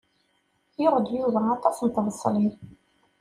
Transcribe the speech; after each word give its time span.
Yuɣ-d 0.81 1.07
Yuba 1.17 1.39
aṭas 1.55 1.77
n 1.81 1.87
tbeṣlin. 1.95 2.53